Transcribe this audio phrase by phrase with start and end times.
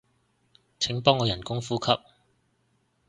[0.79, 1.91] 請幫我人工呼吸